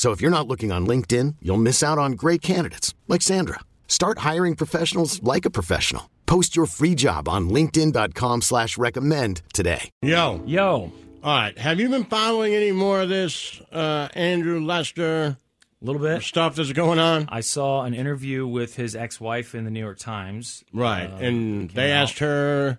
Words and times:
So 0.00 0.12
if 0.12 0.22
you're 0.22 0.30
not 0.30 0.48
looking 0.48 0.72
on 0.72 0.86
LinkedIn, 0.86 1.36
you'll 1.42 1.58
miss 1.58 1.82
out 1.82 1.98
on 1.98 2.12
great 2.12 2.40
candidates 2.40 2.94
like 3.06 3.20
Sandra. 3.20 3.60
Start 3.86 4.20
hiring 4.20 4.54
professionals 4.56 5.22
like 5.22 5.44
a 5.44 5.50
professional. 5.50 6.08
Post 6.24 6.56
your 6.56 6.64
free 6.64 6.94
job 6.94 7.28
on 7.28 7.50
LinkedIn.com 7.50 8.40
slash 8.40 8.78
recommend 8.78 9.42
today. 9.52 9.90
Yo. 10.00 10.42
Yo. 10.46 10.90
All 11.22 11.36
right. 11.36 11.58
Have 11.58 11.78
you 11.80 11.90
been 11.90 12.04
following 12.04 12.54
any 12.54 12.72
more 12.72 13.02
of 13.02 13.10
this 13.10 13.60
uh, 13.72 14.08
Andrew 14.14 14.64
Lester 14.64 15.36
A 15.82 15.84
little 15.84 16.00
bit. 16.00 16.22
stuff 16.22 16.54
that's 16.54 16.72
going 16.72 16.98
on? 16.98 17.26
I 17.28 17.40
saw 17.42 17.82
an 17.82 17.92
interview 17.92 18.46
with 18.46 18.76
his 18.76 18.96
ex-wife 18.96 19.54
in 19.54 19.64
the 19.64 19.70
New 19.70 19.80
York 19.80 19.98
Times. 19.98 20.64
Right. 20.72 21.10
Uh, 21.12 21.16
and 21.16 21.68
they 21.72 21.92
out. 21.92 22.04
asked 22.04 22.20
her. 22.20 22.78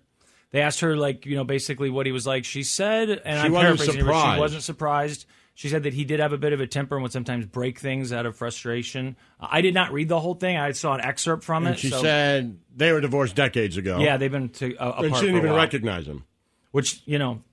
They 0.50 0.62
asked 0.62 0.80
her, 0.80 0.98
like, 0.98 1.28
you 1.28 1.36
know, 1.36 1.44
basically 1.44 1.92
what 1.92 2.08
he 2.08 2.12
was 2.12 2.26
like. 2.26 2.46
She 2.46 2.64
said, 2.64 3.10
and 3.12 3.40
She 3.42 3.46
I'm 3.46 3.52
wasn't 3.52 3.78
paraphrasing 3.78 3.94
here, 3.94 4.06
but 4.06 4.12
surprised. 4.12 4.36
she 4.36 4.40
wasn't 4.40 4.64
surprised. 4.64 5.26
She 5.62 5.70
said 5.70 5.84
that 5.84 5.94
he 5.94 6.06
did 6.06 6.20
have 6.20 6.34
a 6.34 6.40
bit 6.40 6.54
of 6.54 6.60
a 6.60 6.66
temper 6.66 6.96
and 6.96 7.04
would 7.04 7.12
sometimes 7.12 7.46
break 7.46 7.78
things 7.78 8.12
out 8.12 8.26
of 8.26 8.36
frustration. 8.36 9.16
I 9.40 9.62
did 9.62 9.76
not 9.76 9.94
read 9.94 10.10
the 10.10 10.20
whole 10.20 10.34
thing. 10.34 10.58
I 10.58 10.72
saw 10.72 10.96
an 10.96 11.02
excerpt 11.02 11.44
from 11.44 11.68
And 11.68 11.76
it. 11.76 11.80
she 11.80 11.90
so- 11.92 12.02
said 12.02 12.58
they 12.76 12.92
were 12.92 13.00
divorced 13.00 13.36
decades 13.36 13.78
ago. 13.78 14.00
"Yeah, 14.00 14.18
they've 14.18 14.32
been 14.32 14.50
to, 14.50 14.76
uh, 14.78 14.90
apart. 14.90 15.06
And 15.06 15.16
she 15.18 15.22
didn't 15.22 15.38
even 15.38 15.50
while." 15.52 15.58
recognize 15.60 16.08
him. 16.08 16.24
which 16.72 17.02
you 17.06 17.20
know, 17.20 17.44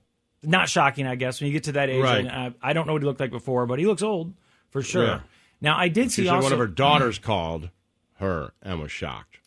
not 0.41 0.69
shocking, 0.69 1.05
I 1.05 1.13
guess. 1.13 1.39
When 1.39 1.45
you 1.47 1.53
get 1.53 1.65
to 1.65 1.73
that 1.73 1.89
age, 1.89 2.01
Right. 2.01 2.25
and, 2.25 2.29
uh, 2.29 2.49
I 2.63 2.73
don't 2.73 2.87
know 2.87 2.93
what 2.93 3.03
he 3.03 3.05
looked 3.05 3.19
like 3.19 3.29
before, 3.29 3.67
but 3.67 3.77
he 3.77 3.85
looks 3.85 4.01
old 4.01 4.33
for 4.71 4.81
sure. 4.81 5.05
Yeah. 5.05 5.19
Now, 5.61 5.77
I 5.77 5.87
did 5.89 6.05
She 6.05 6.09
see 6.21 6.25
said 6.25 6.33
also 6.33 6.45
one 6.45 6.53
of 6.53 6.59
her 6.59 6.65
daughters 6.67 7.19
called 7.19 7.69
her 8.15 8.53
and 8.63 8.79
was 8.81 8.91
shocked. 8.91 9.38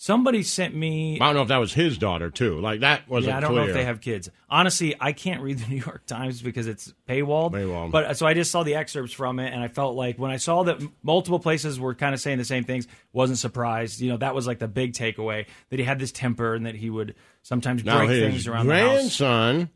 Somebody 0.00 0.44
sent 0.44 0.76
me 0.76 1.18
I 1.20 1.26
don't 1.26 1.34
know 1.34 1.42
if 1.42 1.48
that 1.48 1.56
was 1.56 1.74
his 1.74 1.98
daughter 1.98 2.30
too. 2.30 2.60
Like 2.60 2.80
that 2.80 3.08
wasn't 3.08 3.30
Yeah, 3.32 3.38
I 3.38 3.40
don't 3.40 3.50
clear. 3.50 3.62
know 3.64 3.68
if 3.68 3.74
they 3.74 3.84
have 3.84 4.00
kids. 4.00 4.30
Honestly, 4.48 4.94
I 5.00 5.10
can't 5.10 5.42
read 5.42 5.58
the 5.58 5.66
New 5.70 5.82
York 5.84 6.06
Times 6.06 6.40
because 6.40 6.68
it's 6.68 6.94
paywalled. 7.08 7.50
Paywalled. 7.50 7.90
But 7.90 8.16
so 8.16 8.24
I 8.24 8.32
just 8.34 8.52
saw 8.52 8.62
the 8.62 8.76
excerpts 8.76 9.12
from 9.12 9.40
it, 9.40 9.52
and 9.52 9.60
I 9.60 9.66
felt 9.66 9.96
like 9.96 10.16
when 10.16 10.30
I 10.30 10.36
saw 10.36 10.62
that 10.62 10.80
multiple 11.02 11.40
places 11.40 11.80
were 11.80 11.96
kind 11.96 12.14
of 12.14 12.20
saying 12.20 12.38
the 12.38 12.44
same 12.44 12.62
things, 12.62 12.86
wasn't 13.12 13.40
surprised. 13.40 14.00
You 14.00 14.10
know, 14.10 14.18
that 14.18 14.36
was 14.36 14.46
like 14.46 14.60
the 14.60 14.68
big 14.68 14.92
takeaway 14.92 15.46
that 15.70 15.80
he 15.80 15.84
had 15.84 15.98
this 15.98 16.12
temper 16.12 16.54
and 16.54 16.64
that 16.66 16.76
he 16.76 16.90
would 16.90 17.16
sometimes 17.42 17.84
now 17.84 17.98
break 18.06 18.10
things 18.10 18.46
around 18.46 18.68
the 18.68 18.78
house. 18.78 18.92
grandson. 18.92 19.68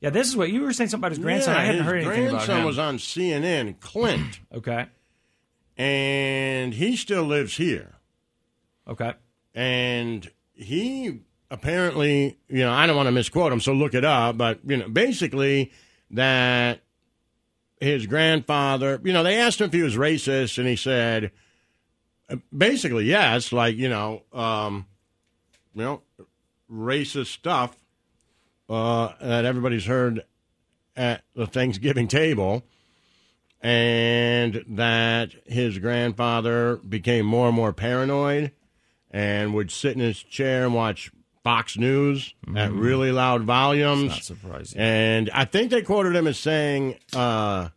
Yeah, 0.00 0.10
this 0.10 0.28
is 0.28 0.36
what 0.36 0.48
you 0.50 0.60
were 0.62 0.72
saying 0.74 0.90
something 0.90 1.00
about 1.00 1.10
his 1.10 1.18
grandson. 1.18 1.54
yeah, 1.56 1.60
I 1.60 1.64
hadn't 1.64 1.82
heard 1.82 1.96
anything 2.04 2.28
about 2.28 2.30
grandson 2.44 2.58
him. 2.60 2.66
was 2.66 2.78
on 2.78 2.98
CNN, 2.98 3.78
Klint, 3.80 4.38
okay, 4.54 4.86
and 5.76 6.72
he 6.74 6.94
still 6.96 7.24
lives 7.24 7.56
here. 7.56 7.94
okay. 8.86 9.14
And 9.56 10.30
he 10.52 11.20
apparently, 11.50 12.36
you 12.46 12.58
know, 12.58 12.72
I 12.72 12.86
don't 12.86 12.94
want 12.94 13.06
to 13.06 13.12
misquote 13.12 13.52
him, 13.52 13.60
so 13.60 13.72
look 13.72 13.94
it 13.94 14.04
up, 14.04 14.36
but 14.36 14.60
you 14.64 14.76
know, 14.76 14.88
basically 14.88 15.72
that 16.10 16.80
his 17.80 18.06
grandfather, 18.06 19.00
you 19.02 19.12
know, 19.12 19.22
they 19.22 19.40
asked 19.40 19.60
him 19.60 19.68
if 19.68 19.72
he 19.72 19.82
was 19.82 19.96
racist, 19.96 20.58
and 20.58 20.68
he 20.68 20.76
said, 20.76 21.32
basically 22.56 23.06
yes, 23.06 23.50
like 23.50 23.76
you 23.76 23.88
know, 23.88 24.22
um, 24.32 24.86
you 25.74 25.82
know, 25.82 26.02
racist 26.70 27.28
stuff 27.28 27.74
uh, 28.68 29.12
that 29.20 29.46
everybody's 29.46 29.86
heard 29.86 30.22
at 30.94 31.22
the 31.34 31.46
Thanksgiving 31.46 32.08
table. 32.08 32.62
And 33.62 34.64
that 34.68 35.30
his 35.46 35.78
grandfather 35.78 36.76
became 36.76 37.26
more 37.26 37.48
and 37.48 37.56
more 37.56 37.72
paranoid 37.72 38.52
and 39.16 39.54
would 39.54 39.70
sit 39.70 39.94
in 39.94 40.00
his 40.00 40.22
chair 40.22 40.64
and 40.64 40.74
watch 40.74 41.10
Fox 41.42 41.78
News 41.78 42.34
at 42.54 42.70
really 42.70 43.12
loud 43.12 43.44
volumes. 43.44 44.10
Not 44.10 44.22
surprising. 44.22 44.78
And 44.78 45.30
I 45.32 45.46
think 45.46 45.70
they 45.70 45.80
quoted 45.80 46.14
him 46.14 46.26
as 46.26 46.38
saying, 46.38 46.98
uh, 47.14 47.70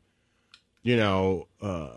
you 0.83 0.97
know, 0.97 1.47
uh, 1.61 1.91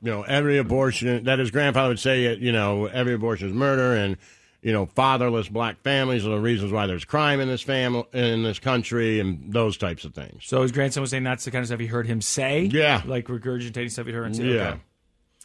you 0.00 0.10
know, 0.10 0.22
every 0.22 0.56
abortion 0.56 1.24
that 1.24 1.38
his 1.38 1.50
grandfather 1.50 1.90
would 1.90 2.00
say, 2.00 2.34
you 2.34 2.50
know, 2.50 2.86
every 2.86 3.12
abortion 3.12 3.48
is 3.48 3.54
murder, 3.54 3.94
and 3.94 4.16
you 4.62 4.72
know, 4.72 4.86
fatherless 4.86 5.50
black 5.50 5.82
families 5.82 6.26
are 6.26 6.30
the 6.30 6.40
reasons 6.40 6.72
why 6.72 6.86
there's 6.86 7.04
crime 7.04 7.40
in 7.40 7.48
this 7.48 7.60
family 7.60 8.04
in 8.14 8.42
this 8.42 8.58
country, 8.58 9.20
and 9.20 9.52
those 9.52 9.76
types 9.76 10.06
of 10.06 10.14
things. 10.14 10.46
So 10.46 10.62
his 10.62 10.72
grandson 10.72 11.02
was 11.02 11.10
saying 11.10 11.24
that's 11.24 11.44
the 11.44 11.50
kind 11.50 11.60
of 11.60 11.66
stuff 11.66 11.80
he 11.80 11.86
heard 11.86 12.06
him 12.06 12.22
say. 12.22 12.62
Yeah. 12.62 13.02
like 13.04 13.26
regurgitating 13.26 13.90
stuff 13.90 14.06
he 14.06 14.12
heard 14.12 14.28
him 14.28 14.34
say. 14.34 14.44
Yeah. 14.44 14.68
Okay. 14.68 14.80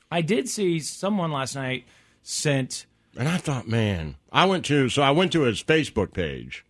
I 0.09 0.22
did 0.22 0.47
see 0.47 0.79
someone 0.79 1.34
last 1.34 1.55
night 1.55 1.84
sent. 2.25 2.86
And 3.18 3.30
I 3.30 3.38
thought, 3.38 3.68
man, 3.68 4.16
I 4.31 4.46
went 4.46 4.66
to 4.66 4.90
so 4.90 5.02
I 5.02 5.12
went 5.12 5.31
to 5.34 5.41
his 5.41 5.63
Facebook 5.63 6.12
page, 6.13 6.66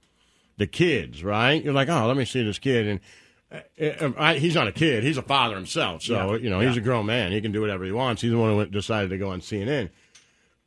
the 0.57 0.67
kids, 0.67 1.23
right? 1.23 1.63
You're 1.63 1.73
like, 1.73 1.89
oh, 1.89 2.05
let 2.05 2.15
me 2.17 2.25
see 2.25 2.43
this 2.43 2.59
kid, 2.59 2.87
and 2.87 2.99
uh, 3.51 4.05
uh, 4.05 4.11
I, 4.17 4.35
he's 4.35 4.53
not 4.53 4.67
a 4.67 4.71
kid; 4.71 5.03
he's 5.03 5.17
a 5.17 5.23
father 5.23 5.55
himself. 5.55 6.03
So 6.03 6.33
Yeah. 6.33 6.37
you 6.39 6.49
know, 6.51 6.59
he's 6.59 6.77
a 6.77 6.81
grown 6.81 7.07
man; 7.07 7.31
he 7.31 7.41
can 7.41 7.51
do 7.51 7.61
whatever 7.61 7.83
he 7.85 7.91
wants. 7.91 8.21
He's 8.21 8.31
the 8.31 8.37
one 8.37 8.51
who 8.51 8.57
went, 8.57 8.71
decided 8.71 9.09
to 9.09 9.17
go 9.17 9.29
on 9.31 9.41
CNN. 9.41 9.89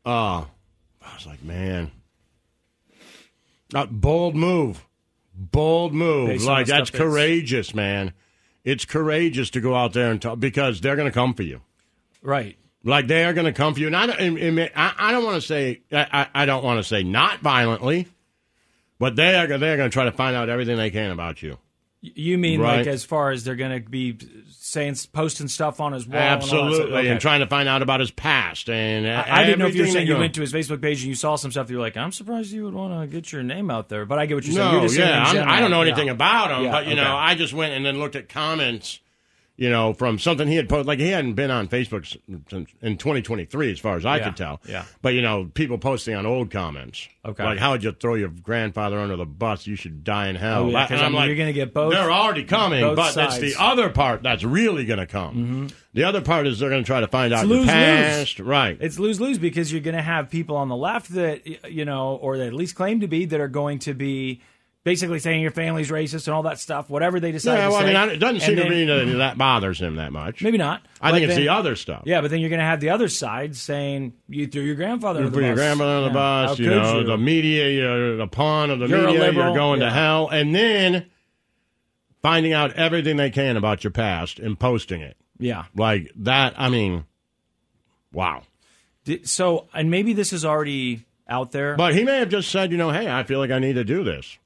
Uh 0.05 0.45
I 1.01 1.15
was 1.15 1.27
like, 1.27 1.43
man, 1.45 1.91
not 3.73 4.01
bold 4.01 4.35
move, 4.35 4.87
bold 5.35 5.95
move. 5.95 6.29
Based 6.29 6.47
like 6.47 6.67
that's 6.67 6.91
courageous, 6.91 7.75
man. 7.75 8.13
It's 8.65 8.85
courageous 8.85 9.49
to 9.51 9.61
go 9.61 9.75
out 9.75 9.93
there 9.93 10.11
and 10.11 10.21
talk 10.21 10.41
because 10.41 10.81
they're 10.81 10.97
going 10.97 11.09
to 11.09 11.15
come 11.15 11.33
for 11.35 11.43
you. 11.43 11.63
Right. 12.21 12.59
Like 12.85 13.07
they 13.09 13.25
are 13.25 13.33
going 13.33 13.47
to 13.47 13.53
come 13.53 13.75
for 13.75 13.81
you, 13.81 13.87
and 13.89 13.97
I 13.97 14.07
don't. 14.07 14.19
and- 14.21 14.39
and 14.39 14.71
I, 14.77 14.93
I 14.99 15.13
don't 15.13 15.25
want 15.25 15.37
to 15.37 15.47
say. 15.47 15.81
I, 15.93 16.29
I 16.35 16.47
don't 16.47 16.63
want 16.65 16.79
to 16.79 16.85
say 16.85 17.03
not 17.03 17.41
violently, 17.41 18.07
but 18.99 19.17
they 19.17 19.35
are. 19.37 19.47
They're 19.47 19.77
going 19.77 19.91
to 19.91 19.93
try 19.93 20.05
to 20.05 20.13
find 20.13 20.37
out 20.37 20.49
everything 20.49 20.77
they 20.77 20.91
can 20.91 21.11
about 21.11 21.43
you. 21.43 21.59
You 22.01 22.39
mean 22.39 22.61
Right. 22.61 22.79
like 22.79 22.87
as 22.87 23.05
far 23.05 23.33
as 23.33 23.43
they're 23.43 23.57
going 23.57 23.83
to 23.83 23.91
be 23.91 24.17
saying, 24.51 24.95
posting 25.13 25.49
stuff 25.49 25.81
on 25.81 25.93
his 25.93 26.07
wall? 26.07 26.17
and 26.17 26.35
all 26.35 26.39
that 26.39 26.47
stuff? 26.47 26.61
Absolutely, 26.67 26.99
Okay. 26.99 27.09
and 27.09 27.21
trying 27.21 27.41
to 27.41 27.49
find 27.49 27.69
out 27.69 27.83
about 27.83 27.99
his 27.99 28.13
past. 28.13 28.71
And 28.71 29.05
I, 29.09 29.39
I 29.41 29.45
didn't 29.45 29.59
know 29.59 29.67
if 29.67 29.75
you 29.75 29.83
were 29.83 29.89
saying 29.89 30.07
you 30.07 30.17
went 30.17 30.37
to 30.37 30.41
his 30.41 30.53
Facebook 30.53 30.81
page 30.81 31.01
and 31.01 31.09
you 31.09 31.17
saw 31.17 31.35
some 31.35 31.51
stuff 31.51 31.69
you're 31.71 31.81
like, 31.81 31.97
I'm 31.97 32.13
surprised 32.13 32.53
you 32.53 32.63
would 32.67 32.75
want 32.75 33.01
to 33.01 33.09
get 33.09 33.33
your 33.33 33.43
name 33.43 33.69
out 33.69 33.89
there. 33.89 34.07
But 34.07 34.21
I 34.21 34.27
get 34.27 34.37
what 34.37 34.45
you're 34.47 34.55
saying. 34.55 34.67
No, 34.67 34.73
You're 34.75 34.83
just 34.83 34.95
saying 34.95 35.09
yeah, 35.09 35.31
in 35.33 35.39
I'm. 35.39 35.49
I 35.49 35.61
don't 35.61 35.73
know 35.73 35.83
Yeah. 35.83 35.89
anything 35.89 36.09
about 36.09 36.53
him, 36.53 36.67
Yeah, 36.67 36.71
but 36.71 36.87
you 36.87 36.93
okay. 36.93 37.03
know, 37.03 37.17
I 37.17 37.35
just 37.35 37.53
went 37.53 37.73
and 37.73 37.85
then 37.85 37.99
looked 37.99 38.15
at 38.15 38.29
comments. 38.29 39.01
You 39.61 39.71
know, 39.71 39.93
from 39.93 40.21
something 40.21 40.47
he 40.47 40.55
had 40.55 40.69
posted, 40.69 40.87
like 40.87 41.01
he 41.01 41.09
hadn't 41.09 41.35
been 41.35 41.51
on 41.51 41.67
Facebook 41.67 42.07
since 42.49 42.71
in 42.81 42.97
2023, 42.97 43.73
as 43.73 43.81
far 43.81 43.97
as 43.97 44.07
I 44.07 44.19
Yeah, 44.19 44.25
could 44.27 44.37
tell. 44.37 44.61
yeah. 44.69 44.85
But 45.03 45.15
you 45.15 45.21
know, 45.23 45.51
people 45.53 45.79
posting 45.79 46.15
on 46.15 46.27
old 46.27 46.53
comments. 46.53 47.09
Okay. 47.27 47.43
Like, 47.43 47.59
how 47.59 47.73
would 47.73 47.83
you 47.83 47.91
throw 47.91 48.15
your 48.15 48.29
grandfather 48.29 49.01
under 49.01 49.17
the 49.17 49.27
bus? 49.27 49.67
You 49.67 49.75
should 49.75 50.05
die 50.05 50.29
in 50.29 50.37
hell. 50.37 50.67
Oh, 50.67 50.71
yeah, 50.71 50.83
'cause, 50.87 50.93
and 50.93 51.01
I 51.01 51.07
I'm 51.07 51.13
mean, 51.13 51.21
like, 51.23 51.27
you're 51.27 51.37
gonna 51.37 51.53
get 51.53 51.75
both- 51.75 51.93
They're 51.93 52.11
already 52.13 52.45
coming, 52.45 52.83
but 52.95 53.15
that's 53.17 53.39
the 53.39 53.51
sides. 53.51 53.55
Mm-hmm. 53.55 53.63
other 53.73 53.91
part 53.91 54.23
that's 54.23 54.45
really 54.45 54.85
going 54.85 55.01
to 55.01 55.07
come. 55.07 55.67
The 55.93 56.05
other 56.05 56.21
part 56.21 56.47
is 56.47 56.61
they're 56.61 56.71
going 56.71 56.85
to 56.85 56.87
try 56.87 57.01
to 57.01 57.09
find 57.09 57.35
out 57.35 57.41
It's 57.41 57.49
your 57.49 57.59
lose-lose. 57.59 57.75
past. 57.75 58.39
Right. 58.39 58.79
It's 58.81 59.01
lose 59.01 59.21
lose 59.21 59.39
because 59.39 59.73
you're 59.73 59.81
going 59.81 59.97
to 59.97 60.03
have 60.03 60.31
people 60.31 60.57
on 60.57 60.69
the 60.69 60.77
left 60.77 61.11
that 61.15 61.45
you 61.71 61.85
know, 61.85 62.15
or 62.23 62.39
that 62.39 62.47
at 62.47 62.55
least 62.55 62.77
claim 62.77 63.01
to 63.01 63.09
be, 63.09 63.25
that 63.25 63.41
are 63.41 63.49
going 63.49 63.81
to 63.81 63.93
be 63.95 64.41
basically 64.85 65.19
saying 65.19 65.43
your 65.43 65.51
family's 65.51 65.91
racist 65.91 66.27
and 66.29 66.35
all 66.35 66.45
that 66.45 66.59
stuff, 66.59 66.89
whatever 66.89 67.21
they 67.21 67.33
decide. 67.33 67.57
yeah, 67.57 67.65
to 67.65 67.71
well, 67.71 67.81
I 67.81 67.85
mean, 68.07 68.15
it 68.15 68.17
doesn't 68.19 68.37
And 68.37 68.43
seem 68.45 68.57
to 68.57 68.63
then- 68.63 68.71
me 68.71 68.85
that 68.87 69.19
that 69.19 69.39
bothers 69.39 69.81
him 69.81 69.97
that 69.97 70.13
much. 70.13 70.43
Maybe 70.43 70.57
not. 70.59 70.83
I 71.01 71.11
think 71.13 71.25
it's 71.25 71.35
then- 71.35 71.43
the 71.43 71.49
other 71.51 71.77
stuff. 71.77 72.03
Yeah, 72.07 72.21
but 72.23 72.31
then 72.31 72.41
you're 72.41 72.49
going 72.49 72.61
to 72.61 72.65
have 72.65 72.81
the 72.81 72.91
other 72.91 73.09
side 73.09 73.55
saying 73.57 74.15
you 74.29 74.47
threw 74.47 74.63
your 74.63 74.77
grandfather 74.77 75.23
You 75.23 75.31
put 75.31 75.43
your 75.45 75.55
grandmother 75.55 75.93
on 75.93 76.03
the 76.05 76.09
Yeah. 76.09 76.13
bus, 76.15 76.59
How 76.59 76.63
you 76.65 76.71
know, 76.71 76.99
you? 77.01 77.05
the 77.07 77.19
media, 77.19 77.69
you're 77.71 78.17
the 78.17 78.27
pawn 78.29 78.71
of 78.71 78.79
the 78.79 78.87
You're 78.87 79.05
media, 79.07 79.21
liberal, 79.21 79.47
you're 79.49 79.57
going 79.57 79.81
to 79.81 79.91
hell. 79.91 80.29
And 80.29 80.55
then 80.55 81.07
finding 82.23 82.53
out 82.53 82.73
everything 82.75 83.17
they 83.17 83.31
can 83.31 83.57
about 83.57 83.85
your 83.85 83.91
past 83.91 84.39
and 84.39 84.59
posting 84.59 85.01
it. 85.03 85.17
Yeah. 85.39 85.65
Like 85.77 86.11
that, 86.17 86.55
I 86.57 86.69
mean, 86.69 87.05
wow. 88.13 88.43
Did, 89.05 89.29
so, 89.29 89.69
and 89.75 89.91
maybe 89.91 90.13
this 90.13 90.33
is 90.33 90.45
already 90.45 91.05
out 91.29 91.53
there, 91.53 91.77
But 91.77 91.95
he 91.95 92.05
may 92.05 92.19
have 92.19 92.29
just 92.31 92.51
said, 92.51 92.73
you 92.73 92.79
know, 92.79 92.91
hey, 92.91 93.11
I 93.11 93.23
feel 93.23 93.39
like 93.39 93.51
I 93.51 93.59
need 93.59 93.75
to 93.75 93.85
do 93.85 94.03
this. 94.03 94.39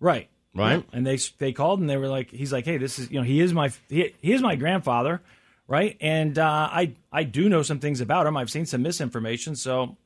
Right? 0.00 0.28
Right. 0.54 0.84
And 0.92 1.06
they 1.06 1.18
they 1.38 1.52
called 1.52 1.80
and 1.80 1.90
they 1.90 1.98
were 1.98 2.08
like, 2.08 2.30
he's 2.30 2.52
like, 2.52 2.64
hey, 2.64 2.78
this 2.78 2.98
is 2.98 3.10
you 3.10 3.18
know 3.18 3.24
he 3.24 3.40
is 3.40 3.52
my 3.52 3.70
he, 3.88 4.14
he 4.22 4.32
is 4.32 4.40
my 4.40 4.56
grandfather, 4.56 5.20
right? 5.68 5.96
And 6.00 6.38
uh, 6.38 6.68
I 6.72 6.94
I 7.12 7.24
do 7.24 7.48
know 7.48 7.62
some 7.62 7.78
things 7.78 8.00
about 8.00 8.26
him. 8.26 8.36
I've 8.36 8.50
seen 8.50 8.64
some 8.64 8.82
misinformation, 8.82 9.54
so 9.54 9.96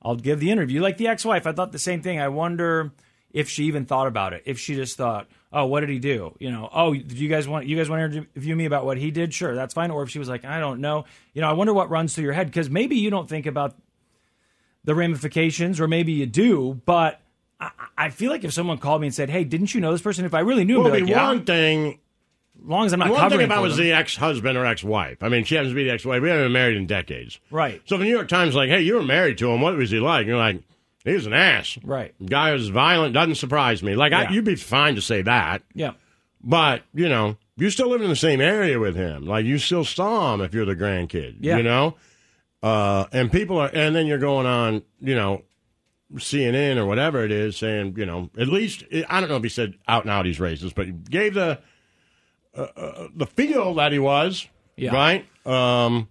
I'll 0.00 0.16
give 0.16 0.38
the 0.38 0.50
interview. 0.50 0.80
Like 0.80 0.96
the 0.96 1.08
ex-wife, 1.08 1.46
I 1.46 1.52
thought 1.52 1.72
the 1.72 1.78
same 1.80 2.02
thing. 2.02 2.20
I 2.20 2.28
wonder 2.28 2.92
if 3.32 3.48
she 3.48 3.64
even 3.64 3.84
thought 3.84 4.06
about 4.06 4.32
it. 4.32 4.44
If 4.46 4.60
she 4.60 4.76
just 4.76 4.96
thought, 4.96 5.28
oh, 5.52 5.66
what 5.66 5.80
did 5.80 5.88
he 5.88 5.98
do? 5.98 6.36
You 6.38 6.52
know, 6.52 6.68
oh, 6.72 6.94
do 6.94 7.16
you 7.16 7.28
guys 7.28 7.48
want 7.48 7.66
you 7.66 7.76
guys 7.76 7.90
want 7.90 8.12
to 8.12 8.18
interview 8.18 8.54
me 8.54 8.66
about 8.66 8.84
what 8.84 8.98
he 8.98 9.10
did? 9.10 9.34
Sure, 9.34 9.56
that's 9.56 9.74
fine. 9.74 9.90
Or 9.90 10.04
if 10.04 10.10
she 10.10 10.20
was 10.20 10.28
like, 10.28 10.44
I 10.44 10.60
don't 10.60 10.80
know. 10.80 11.04
You 11.34 11.40
know, 11.40 11.50
I 11.50 11.52
wonder 11.52 11.74
what 11.74 11.90
runs 11.90 12.14
through 12.14 12.24
your 12.24 12.32
head 12.32 12.46
because 12.46 12.70
maybe 12.70 12.96
you 12.96 13.10
don't 13.10 13.28
think 13.28 13.46
about 13.46 13.74
the 14.84 14.94
ramifications, 14.94 15.80
or 15.80 15.88
maybe 15.88 16.12
you 16.12 16.26
do, 16.26 16.80
but. 16.86 17.20
I, 17.60 17.70
I 17.96 18.10
feel 18.10 18.30
like 18.30 18.44
if 18.44 18.52
someone 18.52 18.78
called 18.78 19.00
me 19.00 19.06
and 19.06 19.14
said, 19.14 19.30
"Hey, 19.30 19.44
didn't 19.44 19.74
you 19.74 19.80
know 19.80 19.92
this 19.92 20.02
person?" 20.02 20.24
If 20.24 20.34
I 20.34 20.40
really 20.40 20.64
knew, 20.64 20.76
him, 20.76 20.84
Well, 20.84 20.94
it'd 20.94 21.06
be 21.06 21.06
be 21.06 21.14
like, 21.14 21.22
yeah. 21.22 21.28
one 21.28 21.44
thing. 21.44 21.98
As 22.58 22.68
long 22.68 22.86
as 22.86 22.92
I'm 22.92 22.98
not 23.00 23.10
One 23.10 23.30
thing 23.30 23.48
for 23.48 23.60
was 23.60 23.76
the 23.76 23.92
ex-husband 23.92 24.56
or 24.56 24.64
ex-wife. 24.64 25.22
I 25.22 25.28
mean, 25.28 25.44
she 25.44 25.54
happens 25.54 25.72
to 25.72 25.76
be 25.76 25.84
the 25.84 25.90
ex-wife. 25.90 26.22
We 26.22 26.30
haven't 26.30 26.46
been 26.46 26.52
married 26.52 26.76
in 26.78 26.86
decades. 26.86 27.38
Right. 27.50 27.82
So 27.84 27.94
if 27.94 27.98
the 28.00 28.06
New 28.06 28.10
York 28.10 28.28
Times 28.28 28.54
like, 28.54 28.70
hey, 28.70 28.80
you 28.80 28.94
were 28.94 29.02
married 29.02 29.38
to 29.38 29.50
him. 29.50 29.60
What 29.60 29.76
was 29.76 29.90
he 29.90 30.00
like? 30.00 30.26
You're 30.26 30.38
like, 30.38 30.62
he 31.04 31.12
was 31.12 31.26
an 31.26 31.34
ass. 31.34 31.78
Right. 31.84 32.14
Guy 32.24 32.52
was 32.52 32.68
violent. 32.68 33.12
Doesn't 33.14 33.34
surprise 33.36 33.82
me. 33.82 33.94
Like, 33.94 34.12
I, 34.14 34.30
you'd 34.30 34.46
be 34.46 34.56
fine 34.56 34.94
to 34.94 35.02
say 35.02 35.22
that. 35.22 35.62
Yeah. 35.74 35.92
But, 36.42 36.82
you 36.94 37.08
know, 37.10 37.36
you 37.56 37.70
still 37.70 37.90
live 37.90 38.00
in 38.00 38.08
the 38.08 38.16
same 38.16 38.40
area 38.40 38.78
with 38.78 38.96
him. 38.96 39.26
Like, 39.26 39.44
you 39.44 39.58
still 39.58 39.84
saw 39.84 40.34
him 40.34 40.40
if 40.40 40.54
you're 40.54 40.64
the 40.64 40.74
grandkid. 40.74 41.36
Yeah. 41.40 41.58
You 41.58 41.62
know? 41.62 41.96
Uh, 42.62 43.04
and 43.12 43.30
people 43.30 43.58
are, 43.58 43.70
and 43.72 43.94
then 43.94 44.06
you're 44.06 44.18
going 44.18 44.46
on, 44.46 44.82
you 45.00 45.14
know, 45.14 45.42
CNN 46.14 46.76
or 46.76 46.86
whatever 46.86 47.24
it 47.24 47.32
is 47.32 47.56
saying, 47.56 47.94
you 47.96 48.06
know, 48.06 48.30
at 48.38 48.48
least, 48.48 48.84
I 49.08 49.20
don't 49.20 49.28
know 49.28 49.36
if 49.36 49.42
he 49.42 49.48
said 49.48 49.74
out 49.88 50.04
and 50.04 50.10
out 50.10 50.26
he's 50.26 50.38
racist, 50.38 50.74
but 50.74 50.86
he 50.86 50.92
gave 50.92 51.34
the, 51.34 51.60
uh, 52.56 52.60
uh, 52.76 53.08
the 53.14 53.26
feel 53.26 53.74
that 53.74 53.92
he 53.92 53.98
was. 53.98 54.46
Yeah. 54.76 54.94
Right? 54.94 55.26
Um, 55.46 56.08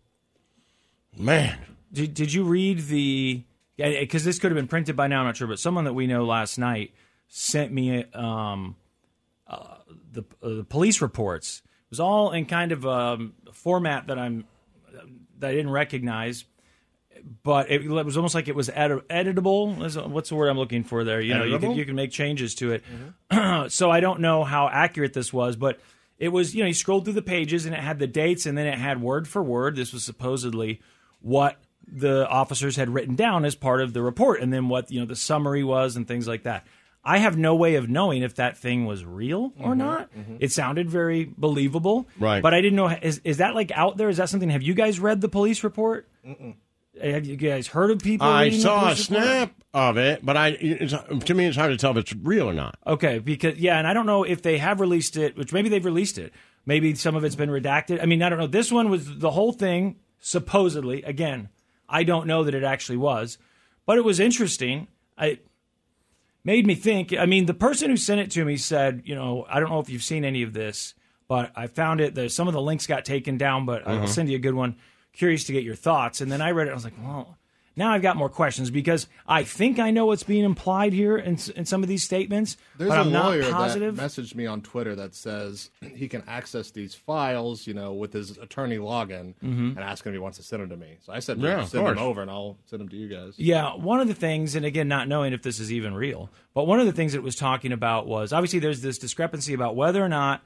man. 1.17 1.57
Did, 1.91 2.13
did 2.13 2.33
you 2.33 2.43
read 2.43 2.79
the? 2.87 3.43
Because 3.77 4.23
this 4.23 4.39
could 4.39 4.51
have 4.51 4.55
been 4.55 4.67
printed 4.67 4.95
by 4.95 5.07
now. 5.07 5.19
I'm 5.19 5.25
not 5.25 5.37
sure, 5.37 5.47
but 5.47 5.59
someone 5.59 5.83
that 5.83 5.93
we 5.93 6.07
know 6.07 6.25
last 6.25 6.57
night 6.57 6.93
sent 7.27 7.71
me 7.71 8.05
um, 8.13 8.75
uh, 9.47 9.77
the 10.11 10.23
uh, 10.41 10.49
the 10.49 10.63
police 10.63 11.01
reports. 11.01 11.61
It 11.65 11.89
was 11.89 11.99
all 11.99 12.31
in 12.31 12.45
kind 12.45 12.71
of 12.71 12.85
um, 12.85 13.33
a 13.47 13.53
format 13.53 14.07
that 14.07 14.17
I'm 14.17 14.45
that 15.39 15.49
I 15.49 15.53
didn't 15.53 15.71
recognize, 15.71 16.45
but 17.43 17.71
it, 17.71 17.87
was 17.87 18.17
almost 18.17 18.35
like 18.35 18.47
it 18.47 18.55
was 18.55 18.69
edit- 18.69 19.07
editable. 19.09 20.09
What's 20.09 20.29
the 20.29 20.35
word 20.35 20.49
I'm 20.49 20.57
looking 20.57 20.83
for 20.83 21.03
there? 21.03 21.21
You 21.21 21.33
know, 21.35 21.43
you 21.43 21.59
can 21.59 21.71
you 21.71 21.85
can 21.85 21.95
make 21.95 22.11
changes 22.11 22.55
to 22.55 22.73
it. 22.73 22.83
Mm-hmm. 23.31 23.67
so 23.69 23.91
I 23.91 23.99
don't 23.99 24.19
know 24.19 24.43
how 24.43 24.67
accurate 24.67 25.13
this 25.13 25.31
was, 25.31 25.55
but 25.55 25.79
it 26.17 26.29
was. 26.29 26.55
You 26.55 26.61
know, 26.61 26.67
you 26.67 26.73
scrolled 26.73 27.05
through 27.05 27.13
the 27.13 27.21
pages 27.21 27.65
and 27.65 27.75
it 27.75 27.81
had 27.81 27.99
the 27.99 28.07
dates, 28.07 28.45
and 28.45 28.57
then 28.57 28.67
it 28.67 28.77
had 28.77 29.01
word 29.01 29.27
for 29.27 29.41
word. 29.43 29.75
This 29.75 29.93
was 29.93 30.03
supposedly 30.03 30.81
what 31.21 31.57
the 31.87 32.27
officers 32.27 32.75
had 32.75 32.89
written 32.89 33.15
down 33.15 33.45
as 33.45 33.55
part 33.55 33.81
of 33.81 33.93
the 33.93 34.01
report, 34.01 34.41
and 34.41 34.51
then 34.51 34.69
what 34.69 34.91
you 34.91 34.99
know 34.99 35.05
the 35.05 35.15
summary 35.15 35.63
was 35.63 35.95
and 35.95 36.07
things 36.07 36.27
like 36.27 36.43
that. 36.43 36.65
I 37.07 37.19
have 37.19 37.37
no 37.37 37.53
way 37.53 37.75
of 37.75 37.87
knowing 37.87 38.23
if 38.23 38.35
that 38.35 38.57
thing 38.57 38.87
was 38.87 39.05
real 39.05 39.53
or 39.59 39.69
mm-hmm. 39.69 39.77
not. 39.77 40.13
Mm-hmm. 40.15 40.37
It 40.39 40.51
sounded 40.51 40.89
very 40.89 41.31
believable, 41.37 42.07
Right. 42.19 42.41
But 42.41 42.55
I 42.55 42.61
didn't 42.61 42.77
know 42.77 42.87
is 42.87 43.21
is 43.23 43.37
that 43.37 43.53
like 43.53 43.71
out 43.71 43.97
there? 43.97 44.09
Is 44.09 44.17
that 44.17 44.29
something? 44.29 44.49
Have 44.49 44.63
you 44.63 44.73
guys 44.73 44.99
read 44.99 45.21
the 45.21 45.29
police 45.29 45.63
report? 45.63 46.09
Have 47.01 47.25
you 47.25 47.35
guys 47.35 47.67
heard 47.67 47.91
of 47.91 47.99
people? 47.99 48.27
I 48.27 48.49
saw 48.49 48.89
a 48.89 48.95
snap 48.95 49.53
of 49.73 49.97
it, 49.97 50.25
but 50.25 50.37
I 50.37 50.49
it's, 50.49 50.93
to 51.25 51.33
me 51.33 51.45
it's 51.45 51.57
hard 51.57 51.71
to 51.71 51.77
tell 51.77 51.91
if 51.91 51.97
it's 51.97 52.13
real 52.13 52.49
or 52.49 52.53
not. 52.53 52.77
Okay, 52.87 53.19
because 53.19 53.57
yeah, 53.57 53.77
and 53.77 53.87
I 53.87 53.93
don't 53.93 54.05
know 54.05 54.23
if 54.23 54.41
they 54.41 54.57
have 54.57 54.79
released 54.79 55.17
it, 55.17 55.37
which 55.37 55.51
maybe 55.51 55.69
they've 55.69 55.83
released 55.83 56.17
it. 56.17 56.33
Maybe 56.65 56.95
some 56.95 57.15
of 57.15 57.23
it's 57.23 57.35
been 57.35 57.49
redacted. 57.49 58.01
I 58.01 58.05
mean, 58.05 58.23
I 58.23 58.29
don't 58.29 58.39
know. 58.39 58.47
This 58.47 58.71
one 58.71 58.89
was 58.89 59.19
the 59.19 59.31
whole 59.31 59.51
thing 59.51 59.97
supposedly. 60.19 61.03
Again, 61.03 61.49
I 61.87 62.03
don't 62.03 62.27
know 62.27 62.43
that 62.43 62.55
it 62.55 62.63
actually 62.63 62.97
was, 62.97 63.37
but 63.85 63.97
it 63.97 64.05
was 64.05 64.19
interesting. 64.19 64.87
I 65.17 65.39
made 66.43 66.65
me 66.65 66.75
think. 66.75 67.13
I 67.13 67.25
mean, 67.25 67.45
the 67.45 67.53
person 67.53 67.89
who 67.89 67.97
sent 67.97 68.21
it 68.21 68.31
to 68.31 68.45
me 68.45 68.57
said, 68.57 69.03
you 69.05 69.15
know, 69.15 69.45
I 69.49 69.59
don't 69.59 69.69
know 69.69 69.79
if 69.79 69.89
you've 69.89 70.03
seen 70.03 70.23
any 70.23 70.43
of 70.43 70.53
this, 70.53 70.93
but 71.27 71.51
I 71.55 71.67
found 71.67 72.01
it. 72.01 72.15
There's 72.15 72.33
some 72.33 72.47
of 72.47 72.53
the 72.53 72.61
links 72.61 72.87
got 72.87 73.05
taken 73.05 73.37
down, 73.37 73.65
but 73.65 73.87
I'll 73.87 73.97
mm-hmm. 73.97 74.05
send 74.07 74.29
you 74.29 74.37
a 74.37 74.39
good 74.39 74.55
one. 74.55 74.77
Curious 75.15 75.43
to 75.45 75.53
get 75.53 75.63
your 75.63 75.75
thoughts. 75.75 76.21
And 76.21 76.31
then 76.31 76.41
I 76.41 76.51
read 76.51 76.67
it. 76.67 76.71
I 76.71 76.73
was 76.73 76.83
like, 76.83 76.93
well, 77.01 77.37
now 77.77 77.91
I've 77.91 78.01
got 78.01 78.15
more 78.15 78.29
questions 78.29 78.69
because 78.69 79.07
I 79.27 79.43
think 79.43 79.79
I 79.79 79.91
know 79.91 80.05
what's 80.05 80.23
being 80.23 80.45
implied 80.45 80.93
here 80.93 81.17
in, 81.17 81.37
in 81.57 81.65
some 81.65 81.83
of 81.83 81.89
these 81.89 82.03
statements, 82.03 82.55
There's 82.77 82.87
but 82.89 82.97
a 82.97 83.01
I'm 83.01 83.11
not 83.11 83.25
lawyer 83.25 83.51
positive. 83.51 83.97
that 83.97 84.01
messaged 84.01 84.33
me 84.33 84.45
on 84.45 84.61
Twitter 84.61 84.95
that 84.95 85.13
says 85.13 85.69
he 85.81 86.07
can 86.07 86.23
access 86.25 86.71
these 86.71 86.95
files, 86.95 87.67
you 87.67 87.73
know, 87.73 87.91
with 87.93 88.13
his 88.13 88.37
attorney 88.37 88.77
login 88.77 89.33
Mm-hmm. 89.43 89.69
and 89.71 89.79
ask 89.79 90.05
him 90.05 90.11
if 90.11 90.15
he 90.15 90.19
wants 90.19 90.37
to 90.37 90.43
send 90.43 90.61
them 90.63 90.69
to 90.69 90.77
me. 90.77 90.97
So 91.05 91.11
I 91.11 91.19
said, 91.19 91.37
Yeah, 91.39 91.61
of 91.63 91.67
send 91.69 91.85
them 91.85 91.97
over 91.97 92.21
and 92.21 92.31
I'll 92.31 92.57
send 92.65 92.79
them 92.79 92.87
to 92.89 92.95
you 92.95 93.09
guys. 93.09 93.33
Yeah, 93.37 93.73
one 93.75 93.99
of 93.99 94.07
the 94.07 94.13
things, 94.13 94.55
and 94.55 94.65
again, 94.65 94.87
not 94.87 95.09
knowing 95.09 95.33
if 95.33 95.41
this 95.41 95.59
is 95.59 95.71
even 95.73 95.93
real, 95.95 96.29
but 96.53 96.67
one 96.67 96.79
of 96.79 96.85
the 96.85 96.93
things 96.93 97.13
it 97.13 97.23
was 97.23 97.35
talking 97.35 97.73
about 97.73 98.07
was 98.07 98.31
obviously 98.31 98.59
there's 98.59 98.81
this 98.81 98.97
discrepancy 98.97 99.53
about 99.53 99.75
whether 99.75 100.01
or 100.03 100.09
not 100.09 100.41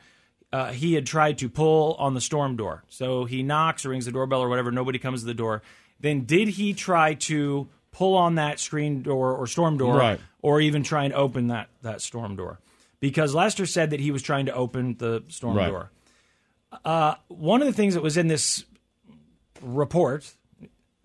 uh, 0.51 0.71
he 0.71 0.93
had 0.93 1.05
tried 1.05 1.37
to 1.39 1.49
pull 1.49 1.95
on 1.99 2.13
the 2.13 2.21
storm 2.21 2.55
door. 2.55 2.83
So 2.89 3.25
he 3.25 3.43
knocks 3.43 3.85
or 3.85 3.89
rings 3.89 4.05
the 4.05 4.11
doorbell 4.11 4.41
or 4.41 4.49
whatever, 4.49 4.71
nobody 4.71 4.97
comes 4.99 5.21
to 5.21 5.25
the 5.27 5.33
door. 5.33 5.61
Then 5.99 6.25
did 6.25 6.47
he 6.49 6.73
try 6.73 7.13
to 7.15 7.67
pull 7.91 8.15
on 8.15 8.35
that 8.35 8.59
screen 8.59 9.01
door 9.01 9.33
or 9.35 9.47
storm 9.47 9.77
door, 9.77 9.97
Right. 9.97 10.19
or 10.41 10.61
even 10.61 10.83
try 10.83 11.03
and 11.05 11.13
open 11.13 11.47
that 11.47 11.69
that 11.81 12.01
storm 12.01 12.35
door? 12.35 12.59
Because 12.99 13.33
Lester 13.35 13.65
said 13.65 13.89
that 13.91 13.99
he 13.99 14.11
was 14.11 14.21
trying 14.21 14.45
to 14.47 14.53
open 14.53 14.95
the 14.97 15.23
storm 15.29 15.57
Right. 15.57 15.69
door. 15.69 15.91
Uh, 16.85 17.15
one 17.27 17.61
of 17.61 17.67
the 17.67 17.73
things 17.73 17.93
that 17.95 18.03
was 18.03 18.15
in 18.17 18.27
this 18.27 18.63
report 19.61 20.31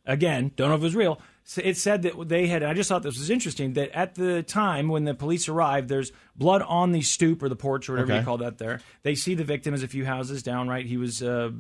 again, 0.07 0.51
don't 0.57 0.69
know 0.69 0.75
if 0.75 0.81
it 0.81 0.85
was 0.85 0.95
real. 0.95 1.21
So 1.47 1.61
It 1.65 1.77
said 1.77 2.03
that 2.03 2.29
they 2.29 2.47
had. 2.47 2.63
I 2.63 2.73
just 2.75 2.89
thought 2.89 3.03
this 3.03 3.19
was 3.19 3.29
interesting. 3.31 3.75
That 3.75 3.91
at 3.93 4.15
the 4.15 4.43
time 4.43 4.89
when 4.89 5.05
the 5.05 5.15
police 5.15 5.49
arrived, 5.49 5.89
there's 5.89 6.11
blood 6.35 6.63
on 6.63 6.93
the 6.93 7.03
stoop 7.03 7.43
or 7.43 7.49
the 7.51 7.57
porch 7.57 7.89
or 7.89 7.93
whatever 7.93 8.13
Okay. 8.13 8.21
you 8.21 8.25
call 8.25 8.39
that. 8.39 8.59
There, 8.59 8.81
they 9.03 9.15
see 9.15 9.35
the 9.35 9.45
victim 9.45 9.75
as 9.75 9.83
a 9.83 9.89
few 9.89 10.05
houses 10.07 10.43
down. 10.43 10.69
Right, 10.69 10.87
he 10.87 10.97
was, 10.97 11.23
uh, 11.23 11.51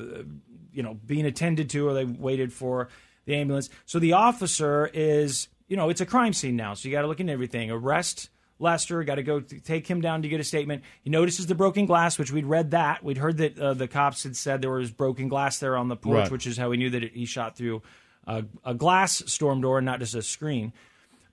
you 0.72 0.82
know, 0.82 0.94
being 1.06 1.26
attended 1.26 1.68
to, 1.70 1.86
or 1.88 1.94
they 1.94 2.04
waited 2.04 2.52
for 2.52 2.88
the 3.26 3.34
ambulance. 3.36 3.68
So 3.86 3.98
the 3.98 4.14
officer 4.14 4.90
is, 4.92 5.48
you 5.68 5.76
know, 5.76 5.88
it's 5.90 6.00
a 6.00 6.06
crime 6.06 6.32
scene 6.32 6.56
now. 6.56 6.74
So 6.74 6.88
you 6.88 6.92
got 6.94 7.02
to 7.02 7.08
look 7.08 7.20
into 7.20 7.32
everything. 7.32 7.70
Arrest 7.70 8.30
Lester. 8.58 9.02
Got 9.04 9.16
to 9.16 9.22
go 9.22 9.40
take 9.40 9.86
him 9.86 10.00
down 10.00 10.22
to 10.22 10.28
get 10.28 10.40
a 10.40 10.44
statement. 10.44 10.82
He 11.02 11.10
notices 11.10 11.46
the 11.46 11.54
broken 11.54 11.86
glass, 11.86 12.18
which 12.18 12.32
we'd 12.32 12.46
read 12.46 12.70
that. 12.70 13.02
We'd 13.04 13.18
heard 13.18 13.36
that 13.38 13.58
uh, 13.58 13.74
the 13.74 13.88
cops 13.88 14.22
had 14.22 14.36
said 14.36 14.62
there 14.62 14.70
was 14.70 14.90
broken 14.90 15.28
glass 15.28 15.58
there 15.58 15.76
on 15.76 15.88
the 15.88 15.96
porch, 15.96 16.14
Right. 16.24 16.30
which 16.30 16.46
is 16.46 16.56
how 16.56 16.70
we 16.70 16.76
knew 16.76 16.90
that 16.90 17.02
it, 17.04 17.12
he 17.14 17.26
shot 17.26 17.56
through 17.56 17.82
a, 18.26 18.44
a 18.64 18.74
glass 18.74 19.22
storm 19.26 19.60
door 19.60 19.78
and 19.78 19.84
not 19.86 19.98
just 20.00 20.14
a 20.14 20.22
screen. 20.22 20.72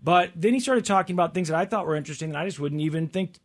But 0.04 0.32
then 0.36 0.56
he 0.56 0.60
started 0.60 0.84
talking 0.84 1.14
about 1.14 1.36
things 1.36 1.50
that 1.50 1.58
I 1.58 1.66
thought 1.66 1.86
were 1.86 1.96
interesting 1.96 2.32
that 2.32 2.40
I 2.40 2.46
just 2.46 2.60
wouldn't 2.60 2.82
even 2.82 3.08
think 3.08 3.36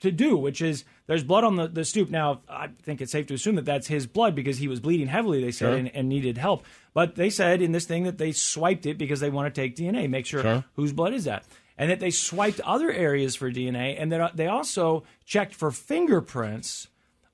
to 0.00 0.12
do, 0.12 0.36
which 0.36 0.62
is 0.62 0.84
there's 1.08 1.24
blood 1.24 1.42
on 1.42 1.56
the, 1.56 1.66
the 1.66 1.84
stoop. 1.84 2.08
Now, 2.08 2.40
I 2.48 2.68
think 2.82 3.00
it's 3.00 3.10
safe 3.10 3.26
to 3.26 3.34
assume 3.34 3.56
that 3.56 3.64
that's 3.64 3.88
his 3.88 4.06
blood 4.06 4.36
because 4.36 4.58
he 4.58 4.68
was 4.68 4.78
bleeding 4.78 5.08
heavily, 5.08 5.42
they 5.42 5.50
said, 5.50 5.70
Sure. 5.70 5.74
and, 5.76 5.90
and 5.92 6.08
needed 6.08 6.38
help. 6.38 6.64
But 6.92 7.16
they 7.16 7.30
said 7.30 7.60
in 7.60 7.72
this 7.72 7.84
thing 7.84 8.04
that 8.04 8.18
they 8.18 8.30
swiped 8.30 8.86
it 8.86 8.96
because 8.96 9.18
they 9.18 9.28
want 9.28 9.52
to 9.52 9.60
take 9.60 9.74
DNA, 9.74 10.08
make 10.08 10.24
sure 10.24 10.42
Sure. 10.42 10.64
whose 10.76 10.92
blood 10.92 11.14
is 11.14 11.24
that. 11.24 11.44
And 11.76 11.90
that 11.90 11.98
they 11.98 12.12
swiped 12.12 12.60
other 12.60 12.92
areas 12.92 13.34
for 13.34 13.50
DNA, 13.50 14.00
and 14.00 14.12
that 14.12 14.36
they 14.36 14.46
also 14.46 15.02
checked 15.24 15.52
for 15.56 15.72
fingerprints 15.72 16.86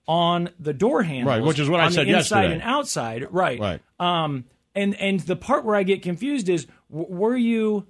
on 0.09 0.49
the 0.59 0.73
door 0.73 1.03
handles, 1.03 1.37
Right, 1.39 1.45
which 1.47 1.59
is 1.59 1.69
what 1.69 1.81
I 1.81 1.91
said 1.91 2.09
inside 2.09 2.17
yesterday. 2.45 2.53
and 2.55 2.63
outside. 2.63 3.27
Right, 3.31 3.61
Right. 3.61 3.81
Um, 4.01 4.45
and 4.75 4.95
and 4.97 5.21
the 5.21 5.37
part 5.37 5.65
where 5.65 5.77
I 5.77 5.83
get 5.83 6.03
confused 6.03 6.49
is, 6.49 6.67
w- 6.91 7.13
were 7.13 7.37
you 7.37 7.87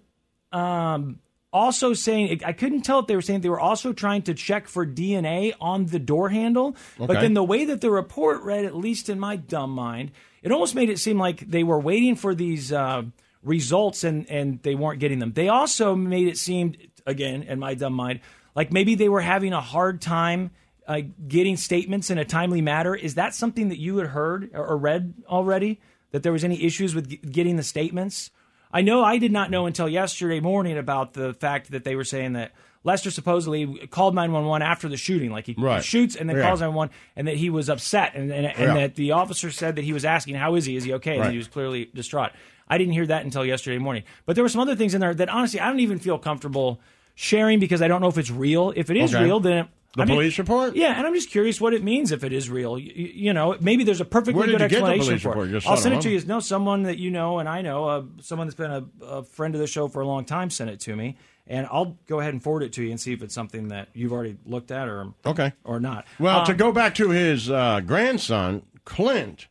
um, 0.52 1.20
also 1.52 1.92
saying? 1.92 2.40
I 2.44 2.52
couldn't 2.52 2.82
tell 2.82 3.00
if 3.00 3.06
they 3.06 3.14
were 3.14 3.22
saying 3.22 3.40
they 3.40 3.49
were 3.49 3.60
also 3.60 3.92
trying 3.92 4.22
to 4.22 4.34
check 4.34 4.68
for 4.68 4.87
DNA 4.87 5.52
on 5.60 5.87
the 5.87 5.99
door 5.99 6.28
handle. 6.30 6.76
But 6.99 7.14
then 7.20 7.34
the 7.34 7.44
way 7.44 7.66
that 7.66 7.80
the 7.80 7.90
report 7.90 8.42
read, 8.42 8.64
at 8.64 8.75
least 8.75 9.08
in 9.08 9.18
my 9.18 9.37
dumb 9.37 9.70
mind, 9.70 10.12
it 10.42 10.52
almost 10.52 10.75
made 10.75 10.88
it 10.88 10.99
seem 10.99 11.18
like 11.18 11.50
they 11.50 11.64
were 11.64 11.78
waiting 11.78 12.16
for 12.16 12.34
these 12.34 12.72
uh, 12.72 13.02
results 13.42 14.04
and 14.04 14.28
and 14.30 14.62
they 14.62 14.75
weren't 14.75 15.00
getting 15.00 15.18
them. 15.18 15.32
They 15.32 15.49
also 15.49 15.94
made 15.94 16.28
it 16.28 16.38
seem, 16.38 16.76
again, 17.06 17.42
in 17.42 17.58
my 17.58 17.75
dumb 17.75 17.92
mind, 17.92 18.20
like 18.54 18.72
maybe 18.72 18.94
they 18.94 19.08
were 19.08 19.20
having 19.20 19.52
a 19.52 19.60
hard 19.60 20.00
time. 20.00 20.50
Uh, 20.88 21.02
getting 21.28 21.56
statements 21.56 22.10
in 22.10 22.18
a 22.18 22.25
timely 22.25 22.60
manner 22.60 22.96
is 22.96 23.14
that 23.14 23.32
something 23.32 23.68
that 23.68 23.78
you 23.78 23.99
had 23.99 24.08
heard 24.08 24.50
or 24.54 24.76
read 24.76 25.14
already 25.28 25.78
that 26.12 26.23
there 26.23 26.33
was 26.33 26.45
any 26.45 26.62
issues 26.64 26.95
with 26.95 27.09
g- 27.09 27.17
getting 27.19 27.57
the 27.57 27.62
statements 27.62 28.31
i 28.73 28.81
know 28.81 29.02
i 29.05 29.19
did 29.19 29.33
not 29.33 29.50
know 29.50 29.67
until 29.67 29.88
yesterday 29.88 30.40
morning 30.40 30.76
about 30.79 31.14
the 31.14 31.35
fact 31.35 31.71
that 31.71 31.85
they 31.85 31.95
were 31.97 32.05
saying 32.05 32.33
that 32.35 32.52
Lester 32.83 33.11
supposedly 33.11 33.67
called 33.88 34.14
911 34.14 34.67
after 34.67 34.88
the 34.88 34.97
shooting. 34.97 35.31
Like 35.31 35.45
he 35.45 35.55
Right. 35.59 35.85
shoots 35.85 36.17
and 36.17 36.31
then 36.31 36.37
Yeah. 36.38 36.45
calls 36.45 36.61
911, 36.62 36.90
and 37.14 37.29
that 37.29 37.37
he 37.37 37.50
was 37.50 37.69
upset, 37.69 38.12
and, 38.14 38.33
and, 38.33 38.47
and 38.47 38.59
Yeah. 38.59 38.73
that 38.73 38.95
the 38.95 39.12
officer 39.12 39.50
said 39.50 39.76
that 39.76 39.85
he 39.85 39.93
was 39.93 40.07
asking, 40.07 40.37
"How 40.37 40.55
is 40.55 40.64
he? 40.64 40.76
Is 40.76 40.85
he 40.85 40.95
okay?" 40.95 41.19
And 41.19 41.31
he 41.31 41.37
was 41.37 41.47
clearly 41.47 41.90
distraught. 41.95 42.31
I 42.69 42.79
didn't 42.79 42.95
hear 42.95 43.05
that 43.07 43.23
until 43.23 43.45
yesterday 43.45 43.76
morning. 43.76 44.05
But 44.25 44.35
there 44.35 44.43
were 44.43 44.49
some 44.49 44.62
other 44.62 44.75
things 44.76 44.95
in 44.95 45.02
there 45.02 45.12
that 45.12 45.29
honestly 45.29 45.61
I 45.61 45.67
don't 45.69 45.81
even 45.81 45.99
feel 45.99 46.17
comfortable 46.17 46.81
sharing 47.14 47.61
because 47.61 47.83
I 47.83 47.88
don't 47.88 48.00
know 48.00 48.09
if 48.09 48.17
it's 48.17 48.31
real. 48.31 48.73
If 48.75 48.88
it 48.88 48.97
is 48.97 49.14
Okay. 49.14 49.25
real, 49.25 49.40
then 49.40 49.69
The 49.97 50.02
I 50.02 50.04
mean- 50.04 50.16
police 50.16 50.38
report? 50.38 50.76
Yeah, 50.76 50.97
and 50.97 51.04
I'm 51.06 51.14
just 51.14 51.30
curious 51.30 51.61
what 51.61 51.75
it 51.75 51.82
means 51.82 52.12
if 52.12 52.23
it 52.23 52.32
is 52.32 52.49
real. 52.49 52.78
You, 52.78 52.92
you 52.94 53.32
know, 53.32 53.56
maybe 53.61 53.82
there's 53.82 54.00
a 54.00 54.04
perfectly 54.04 54.42
good 54.47 54.52
you 54.52 54.59
get 54.59 54.70
the 54.70 54.87
explanation 54.87 55.18
for 55.18 55.47
it. 55.47 55.66
I'll 55.66 55.76
send 55.76 55.97
it 55.97 56.02
to 56.02 56.11
you. 56.11 56.20
No, 56.26 56.38
someone 56.38 56.85
that 56.85 56.99
you 56.99 57.11
know 57.11 57.40
and 57.40 57.49
I 57.49 57.61
know, 57.62 57.85
uh, 57.87 58.02
someone 58.20 58.47
that's 58.47 58.54
been 58.56 58.70
a, 58.70 58.85
a 59.04 59.25
friend 59.25 59.54
of 59.54 59.61
the 59.61 59.66
show 59.66 59.88
for 59.88 60.00
a 60.00 60.06
long 60.06 60.25
time, 60.25 60.49
sent 60.50 60.70
it 60.70 60.78
to 60.80 60.94
me, 60.94 61.16
and 61.49 61.66
I'll 61.73 61.99
go 62.06 62.20
ahead 62.20 62.32
and 62.35 62.40
forward 62.42 62.62
it 62.62 62.73
to 62.75 62.85
you 62.85 62.90
and 62.90 63.00
see 63.00 63.12
if 63.12 63.20
it's 63.23 63.35
something 63.35 63.68
that 63.68 63.88
you've 63.92 64.12
already 64.12 64.37
looked 64.47 64.70
at 64.70 64.87
or 64.87 65.12
Okay. 65.26 65.52
or 65.64 65.80
not. 65.80 66.06
Well, 66.20 66.44
to 66.47 66.52
Um, 66.52 66.56
go 66.59 66.70
back 66.70 66.94
to 66.97 67.11
his 67.11 67.50
uh, 67.50 67.80
grandson, 67.85 68.62
Klint, 68.87 69.47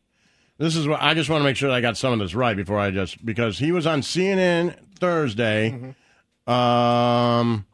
this 0.58 0.78
is 0.78 0.88
what 0.88 1.02
I 1.02 1.14
just 1.16 1.30
want 1.30 1.42
to 1.42 1.46
make 1.46 1.58
sure 1.58 1.68
that 1.70 1.76
I 1.76 1.82
got 1.82 1.98
some 1.98 2.14
of 2.14 2.20
this 2.20 2.34
right 2.34 2.56
before 2.56 2.80
I 2.80 2.92
just 2.92 3.26
because 3.26 3.60
he 3.60 3.74
was 3.74 3.86
on 3.86 4.02
CNN 4.02 4.76
Thursday. 5.00 5.96
Um, 6.48 7.66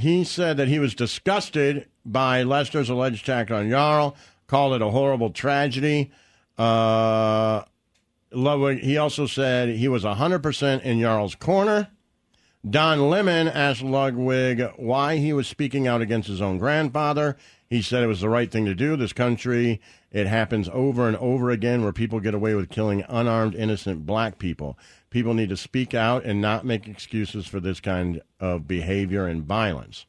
he 0.00 0.24
said 0.24 0.56
that 0.56 0.68
he 0.68 0.78
was 0.78 0.94
disgusted 0.94 1.86
by 2.04 2.42
Lester's 2.42 2.90
alleged 2.90 3.22
attack 3.22 3.50
on 3.50 3.68
Yarl, 3.68 4.14
called 4.46 4.74
it 4.74 4.82
a 4.82 4.90
horrible 4.90 5.30
tragedy. 5.30 6.10
Uh, 6.58 7.62
he 8.32 8.96
also 8.98 9.26
said 9.26 9.68
he 9.70 9.88
was 9.88 10.04
100% 10.04 10.82
in 10.82 10.98
Yarl's 10.98 11.34
corner. 11.34 11.88
Don 12.68 13.08
Lemon 13.08 13.48
asked 13.48 13.82
Ludwig 13.82 14.62
why 14.76 15.16
he 15.16 15.32
was 15.32 15.48
speaking 15.48 15.86
out 15.86 16.02
against 16.02 16.28
his 16.28 16.42
own 16.42 16.58
grandfather. 16.58 17.38
He 17.66 17.80
said 17.80 18.02
it 18.02 18.08
was 18.08 18.20
the 18.20 18.28
right 18.28 18.50
thing 18.50 18.66
to 18.66 18.74
do. 18.74 18.96
This 18.96 19.14
country, 19.14 19.80
it 20.12 20.26
happens 20.26 20.68
over 20.70 21.08
and 21.08 21.16
over 21.16 21.50
again 21.50 21.82
where 21.82 21.92
people 21.92 22.20
get 22.20 22.34
away 22.34 22.54
with 22.54 22.68
killing 22.68 23.02
unarmed, 23.08 23.54
innocent 23.54 24.04
black 24.04 24.38
people. 24.38 24.78
People 25.08 25.32
need 25.32 25.48
to 25.48 25.56
speak 25.56 25.94
out 25.94 26.24
and 26.24 26.40
not 26.40 26.66
make 26.66 26.86
excuses 26.86 27.46
for 27.46 27.60
this 27.60 27.80
kind 27.80 28.20
of 28.40 28.68
behavior 28.68 29.26
and 29.26 29.44
violence. 29.44 30.04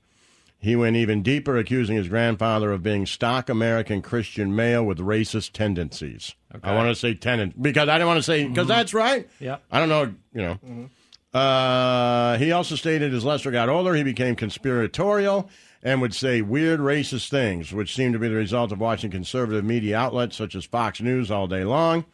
He 0.60 0.76
went 0.76 0.96
even 0.96 1.24
deeper, 1.24 1.58
accusing 1.58 1.96
his 1.96 2.10
grandfather 2.10 2.72
of 2.72 2.84
being 2.84 3.06
stock 3.06 3.50
American 3.50 4.02
Christian 4.02 4.56
male 4.56 4.84
with 4.84 5.00
racist 5.00 5.54
tendencies. 5.54 6.36
I 6.62 6.76
want 6.76 6.90
to 6.90 6.96
say 6.96 7.14
tenant 7.14 7.60
because 7.60 7.88
I 7.88 7.96
didn't 7.96 8.08
want 8.08 8.20
to 8.20 8.24
say 8.24 8.44
because 8.46 8.64
mm-hmm. 8.64 8.68
that's 8.68 8.94
right. 8.94 9.28
Yeah. 9.40 9.58
I 9.72 9.80
don't 9.80 9.90
know. 9.90 10.14
You 10.34 10.42
know. 10.42 10.54
Mm-hmm. 10.56 10.86
Uh, 11.34 12.38
he 12.38 12.52
also 12.52 12.76
stated 12.76 13.14
as 13.14 13.24
Lester 13.24 13.52
got 13.52 13.70
older, 13.70 13.94
he 13.94 14.04
became 14.04 14.36
conspiratorial 14.36 15.50
and 15.84 16.02
would 16.02 16.14
say 16.14 16.42
weird 16.42 16.80
racist 16.80 17.30
things, 17.30 17.74
which 17.74 17.96
seemed 17.96 18.14
to 18.14 18.20
be 18.20 18.28
the 18.28 18.36
result 18.36 18.72
of 18.72 18.80
watching 18.80 19.10
conservative 19.12 19.64
media 19.64 19.98
outlets 19.98 20.36
such 20.36 20.56
as 20.56 20.66
Fox 20.66 21.02
News 21.02 21.32
all 21.32 21.48
day 21.48 21.64
long. 21.64 22.06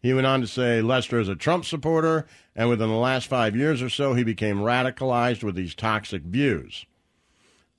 He 0.00 0.12
went 0.12 0.26
on 0.26 0.40
to 0.40 0.46
say 0.46 0.82
Lester 0.82 1.20
is 1.20 1.28
a 1.28 1.36
Trump 1.36 1.64
supporter, 1.64 2.26
and 2.56 2.68
within 2.68 2.88
the 2.88 2.94
last 2.96 3.28
five 3.28 3.54
years 3.54 3.82
or 3.82 3.88
so, 3.88 4.14
he 4.14 4.24
became 4.24 4.58
radicalized 4.58 5.44
with 5.44 5.54
these 5.54 5.74
toxic 5.74 6.22
views. 6.22 6.86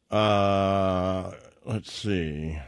Uh, 0.10 1.32
let's 1.66 1.92
see. 1.92 2.60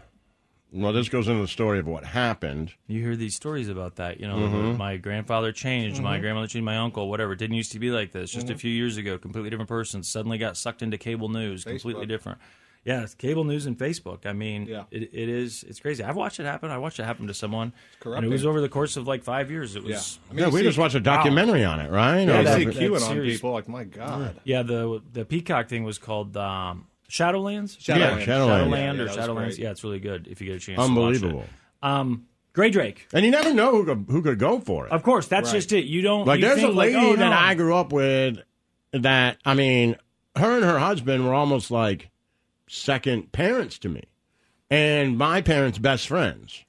Well, 0.72 0.92
this 0.92 1.08
goes 1.08 1.28
into 1.30 1.42
the 1.42 1.48
story 1.48 1.80
of 1.80 1.88
what 1.88 2.04
happened. 2.04 2.74
You 2.88 3.02
hear 3.02 3.16
these 3.16 3.36
stories 3.36 3.70
about 3.70 3.96
that. 3.96 4.20
You 4.20 4.28
know, 4.28 4.36
Mhm. 4.38 4.78
my 4.78 4.98
grandfather 4.98 5.52
changed, 5.54 6.02
my 6.02 6.18
Mhm. 6.18 6.22
grandmother 6.22 6.48
changed, 6.48 6.66
my 6.66 6.78
uncle, 6.78 7.10
whatever. 7.10 7.32
It 7.34 7.40
didn't 7.40 7.56
used 7.56 7.72
to 7.74 7.80
be 7.80 7.92
like 7.92 8.12
this. 8.12 8.32
Just 8.32 8.50
a 8.50 8.58
few 8.58 8.72
years 8.72 8.98
ago, 8.98 9.18
completely 9.18 9.50
different 9.50 9.70
person. 9.70 10.04
Suddenly 10.04 10.38
got 10.38 10.58
sucked 10.58 10.82
into 10.82 10.98
cable 10.98 11.30
news, 11.30 11.64
completely 11.64 12.06
different. 12.06 12.40
Yeah, 12.84 13.02
it's 13.02 13.16
cable 13.16 13.46
news 13.46 13.66
and 13.66 13.76
Facebook. 13.80 14.26
I 14.28 14.34
mean, 14.34 14.68
Yeah. 14.68 14.84
it, 14.92 15.10
it 15.12 15.30
is. 15.30 15.64
It's 15.68 15.80
crazy. 15.80 16.04
I've 16.04 16.16
watched 16.16 16.40
it 16.40 16.44
happen. 16.46 16.70
I 16.70 16.78
watched 16.78 17.00
it 17.00 17.04
happen 17.04 17.26
to 17.28 17.34
someone, 17.34 17.74
and 18.04 18.24
it 18.26 18.30
was 18.30 18.46
over 18.46 18.62
the 18.62 18.70
course 18.70 18.96
of 18.98 19.08
like 19.08 19.24
five 19.24 19.50
years. 19.50 19.76
It 19.76 19.84
was. 19.84 20.20
Yeah. 20.22 20.30
I 20.30 20.34
mean, 20.36 20.44
yeah, 20.46 20.54
we 20.54 20.60
see- 20.60 20.66
just 20.66 20.78
watched 20.78 20.94
a 20.94 21.00
documentary 21.00 21.64
on 21.64 21.80
it, 21.80 21.90
right? 21.90 22.22
Yeah, 22.28 22.36
Or 22.36 22.38
you 22.40 22.44
that- 22.44 22.58
see 22.58 22.66
that 22.66 22.76
QAnon 22.76 23.00
series. 23.08 23.34
people. 23.38 23.54
Like, 23.54 23.68
my 23.70 23.86
God. 23.86 24.40
Yeah, 24.44 24.62
the 24.62 25.02
the 25.14 25.26
Peacock 25.26 25.68
thing 25.68 25.84
was 25.84 25.98
called 25.98 26.38
um, 26.38 26.86
Shadowlands. 27.16 27.78
Shadowlands. 27.78 27.98
Yeah, 27.98 28.20
Shadowlands. 28.20 28.26
Shadowland 28.26 28.98
Yeah, 28.98 29.04
or 29.04 29.08
Shadowlands. 29.08 29.36
great. 29.46 29.58
Yeah, 29.60 29.72
it's 29.72 29.84
really 29.84 30.00
good 30.00 30.28
if 30.28 30.42
you 30.42 30.48
get 30.48 30.56
a 30.58 30.60
chance. 30.60 30.80
Unbelievable. 30.80 31.30
To 31.30 31.36
watch 31.38 31.46
it. 31.46 31.88
Um, 31.88 32.26
Gray 32.54 32.70
Drake. 32.70 33.08
And 33.14 33.26
you 33.26 33.32
never 33.32 33.54
know 33.54 33.72
who 33.72 33.86
could, 33.86 34.06
who 34.10 34.22
could 34.22 34.40
go 34.40 34.60
for 34.60 34.86
it. 34.88 34.92
Of 34.92 35.04
course, 35.04 35.28
that's 35.28 35.50
Right. 35.50 35.58
just 35.58 35.72
it. 35.74 35.86
You 35.86 36.02
don't 36.02 36.26
Like, 36.26 36.40
you 36.40 36.46
there's 36.48 36.60
a 36.60 36.62
think, 36.64 36.76
like, 36.76 36.94
lady 36.94 37.06
oh, 37.06 37.16
that 37.18 37.30
no. 37.30 37.36
I 37.38 37.54
grew 37.56 37.76
up 37.76 37.92
with 37.92 38.40
that, 38.94 39.38
I 39.46 39.54
mean, 39.56 39.98
her 40.36 40.56
and 40.56 40.64
her 40.66 40.80
husband 40.80 41.26
were 41.26 41.34
almost 41.34 41.70
like 41.72 42.10
second 42.68 43.32
parents 43.32 43.78
to 43.80 43.90
me. 43.90 44.04
And 44.70 45.18
my 45.18 45.42
parents' 45.42 45.78
best 45.78 46.08
friends. 46.08 46.64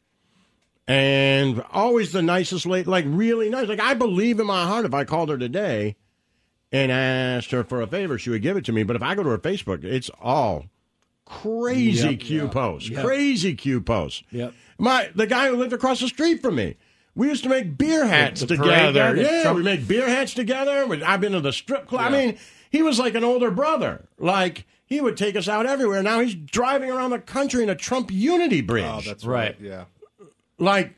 And 0.88 1.64
always 1.72 2.12
the 2.12 2.22
nicest 2.22 2.66
lady, 2.66 2.88
like 2.88 3.04
really 3.08 3.48
nice. 3.50 3.66
Like, 3.68 3.80
I 3.80 3.94
believe 3.94 4.38
in 4.38 4.46
my 4.46 4.64
heart 4.66 4.84
if 4.84 4.94
I 4.94 5.04
called 5.04 5.28
her 5.30 5.38
today 5.38 5.96
and 6.76 6.92
asked 7.38 7.50
her 7.50 7.64
for 7.64 7.80
a 7.82 7.86
favor, 7.86 8.18
she 8.18 8.30
would 8.30 8.42
give 8.42 8.56
it 8.56 8.64
to 8.66 8.72
me. 8.72 8.82
But 8.82 8.96
if 8.96 9.02
I 9.02 9.14
go 9.14 9.22
to 9.22 9.30
her 9.30 9.38
Facebook, 9.38 9.84
it's 9.84 10.10
all 10.20 10.66
crazy 11.24 12.10
Yep. 12.10 12.20
Q 12.20 12.48
posts, 12.48 12.88
Yep. 12.90 13.04
crazy 13.04 13.54
Q 13.54 13.80
posts. 13.80 14.22
Yep. 14.30 14.52
My 14.78 15.10
the 15.14 15.26
guy 15.26 15.48
who 15.48 15.56
lived 15.56 15.72
across 15.72 16.00
the 16.00 16.08
street 16.08 16.40
from 16.42 16.56
me. 16.56 16.76
We 17.14 17.28
used 17.28 17.42
to 17.44 17.48
make 17.48 17.78
beer 17.78 18.04
hats 18.06 18.42
the 18.42 18.56
parade 18.58 18.58
together. 18.92 19.16
Yeah, 19.16 19.42
Trump- 19.44 19.56
we 19.56 19.62
make 19.62 19.88
beer 19.88 20.06
hats 20.06 20.34
together. 20.34 20.86
I've 21.06 21.20
been 21.22 21.32
to 21.32 21.40
the 21.40 21.52
strip 21.52 21.86
club. 21.86 22.02
I 22.02 22.10
mean, 22.10 22.38
he 22.70 22.82
was 22.82 22.98
like 22.98 23.14
an 23.14 23.24
older 23.24 23.50
brother. 23.50 24.04
Like 24.18 24.66
he 24.84 25.00
would 25.00 25.16
take 25.16 25.34
us 25.34 25.48
out 25.48 25.64
everywhere. 25.64 26.02
Now 26.02 26.20
he's 26.20 26.34
driving 26.34 26.90
around 26.90 27.10
the 27.10 27.18
country 27.18 27.62
in 27.62 27.70
a 27.70 27.74
Trump 27.74 28.10
Unity 28.12 28.60
bridge. 28.60 28.84
Oh, 28.86 29.00
that's 29.00 29.24
Right. 29.24 29.56
right. 29.58 29.60
Yeah. 29.60 29.84
like, 30.58 30.94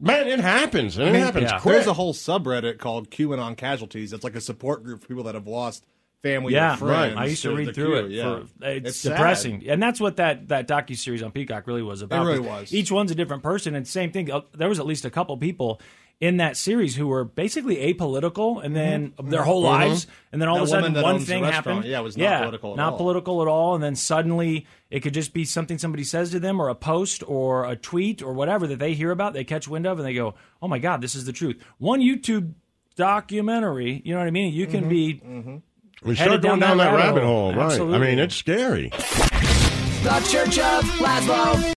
man, 0.00 0.28
it 0.28 0.40
happens. 0.40 0.96
And 0.98 1.08
it 1.08 1.12
mean, 1.12 1.22
happens 1.22 1.50
yeah. 1.50 1.60
There's 1.64 1.86
a 1.86 1.92
whole 1.92 2.14
subreddit 2.14 2.78
called 2.78 3.10
QAnon 3.10 3.56
Casualties. 3.56 4.12
It's 4.12 4.24
like 4.24 4.36
a 4.36 4.40
support 4.40 4.84
group 4.84 5.02
for 5.02 5.08
people 5.08 5.24
that 5.24 5.34
have 5.34 5.46
lost 5.46 5.84
family 6.22 6.52
Yeah, 6.54 6.74
or 6.74 6.78
friends. 6.78 7.16
I 7.16 7.26
used 7.26 7.42
to 7.42 7.50
the 7.50 7.54
read 7.56 7.74
through 7.74 7.86
Q, 7.86 7.96
it. 8.06 8.10
Yeah. 8.10 8.40
For, 8.60 8.66
it's, 8.68 8.98
sad. 8.98 9.10
depressing, 9.10 9.68
and 9.68 9.82
that's 9.82 10.00
what 10.00 10.16
that 10.16 10.48
that 10.48 10.66
docu 10.68 10.96
series 10.96 11.22
on 11.22 11.30
Peacock 11.30 11.66
really 11.66 11.82
was 11.82 12.02
about. 12.02 12.26
really 12.26 12.40
was. 12.40 12.72
Each 12.72 12.90
one's 12.90 13.10
a 13.10 13.14
different 13.14 13.42
person, 13.42 13.74
and 13.74 13.86
same 13.86 14.10
thing. 14.10 14.30
uh, 14.30 14.40
There 14.54 14.68
was 14.68 14.80
at 14.80 14.86
least 14.86 15.04
a 15.04 15.10
couple 15.10 15.36
people 15.36 15.80
in 16.20 16.38
that 16.38 16.56
series 16.56 16.96
who 16.96 17.06
were 17.06 17.24
basically 17.24 17.76
apolitical, 17.76 18.62
and 18.62 18.74
then 18.74 19.10
mm-hmm. 19.10 19.30
their 19.30 19.42
whole 19.42 19.62
mm-hmm. 19.62 19.90
lives, 19.90 20.06
and 20.32 20.42
then 20.42 20.48
all 20.48 20.56
That 20.56 20.62
of 20.62 20.68
a 20.68 20.70
sudden 20.70 21.02
one 21.02 21.20
thing 21.20 21.42
restaurant, 21.42 21.66
happened. 21.66 21.84
yeah, 21.84 22.00
was 22.00 22.16
not 22.16 22.40
political 22.40 22.70
at 22.70 22.72
all. 22.72 22.76
not 22.76 22.92
all. 22.92 22.98
political 22.98 23.42
at 23.42 23.48
all, 23.48 23.74
and 23.74 23.84
then 23.84 23.94
suddenly 23.94 24.66
it 24.90 25.00
could 25.00 25.14
just 25.14 25.32
be 25.32 25.44
something 25.44 25.78
somebody 25.78 26.02
says 26.02 26.30
to 26.32 26.40
them, 26.40 26.60
or 26.60 26.68
a 26.68 26.74
post, 26.74 27.22
or 27.26 27.66
a 27.66 27.76
tweet, 27.76 28.20
or 28.20 28.32
whatever 28.32 28.66
that 28.66 28.80
they 28.80 28.94
hear 28.94 29.12
about, 29.12 29.32
they 29.32 29.44
catch 29.44 29.68
wind 29.68 29.86
of, 29.86 29.98
and 29.98 30.06
they 30.06 30.14
go, 30.14 30.34
"Oh 30.60 30.66
my 30.66 30.80
God, 30.80 31.00
this 31.00 31.14
is 31.14 31.24
the 31.24 31.32
truth." 31.32 31.62
One 31.78 32.00
YouTube 32.00 32.54
documentary, 32.96 34.02
you 34.04 34.12
know 34.12 34.18
what 34.18 34.26
I 34.26 34.32
mean? 34.32 34.52
You 34.52 34.66
can 34.66 34.90
mm-hmm. 34.90 35.56
be 35.56 35.62
we 36.02 36.16
start 36.16 36.30
going 36.30 36.40
down 36.40 36.58
down, 36.60 36.78
that 36.78 36.84
that 36.84 36.96
rabbit 36.96 37.20
rabbit 37.20 37.22
hole. 37.22 37.52
hole, 37.52 37.62
right? 37.62 37.80
I 37.80 37.98
mean, 37.98 38.18
it's 38.18 38.34
scary. 38.34 38.88
The 38.88 40.28
Church 40.28 40.58
of 40.58 40.84
Laszlo. 40.98 41.77